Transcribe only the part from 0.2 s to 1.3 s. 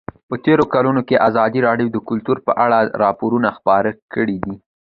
په تېرو کلونو کې